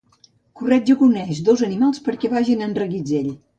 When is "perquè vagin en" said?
2.09-2.77